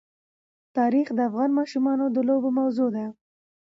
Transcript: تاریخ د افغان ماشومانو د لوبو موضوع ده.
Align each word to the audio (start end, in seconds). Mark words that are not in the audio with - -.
تاریخ 0.77 1.07
د 1.13 1.19
افغان 1.29 1.49
ماشومانو 1.59 2.05
د 2.15 2.17
لوبو 2.27 2.49
موضوع 2.59 2.89
ده. 2.95 3.05